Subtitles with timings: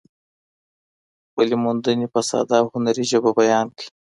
[1.27, 3.87] خپلې موندنې په ساده او هنري ژبه بیان کړئ.